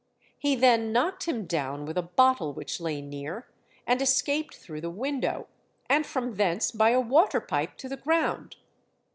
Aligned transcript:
He 0.39 0.55
then 0.55 0.91
knocked 0.91 1.27
him 1.27 1.45
down 1.45 1.85
with 1.85 1.95
a 1.95 2.01
bottle 2.01 2.53
which 2.55 2.81
lay 2.81 3.03
near, 3.03 3.47
and 3.85 4.01
escaped 4.01 4.55
through 4.55 4.81
the 4.81 4.89
window, 4.89 5.45
and 5.87 6.07
from 6.07 6.37
thence 6.37 6.71
by 6.71 6.89
a 6.89 6.99
water 6.99 7.39
pipe 7.39 7.77
to 7.77 7.87
the 7.87 7.97
ground. 7.97 8.55